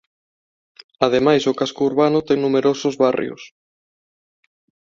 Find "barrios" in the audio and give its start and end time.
3.05-3.41